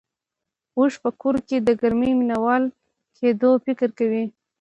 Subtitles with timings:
[0.77, 2.63] اوښ په کور کې د ګرمۍ مينه وال
[3.17, 4.25] کېدو فکر کوي.